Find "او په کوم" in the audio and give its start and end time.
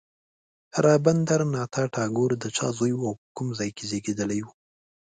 3.05-3.47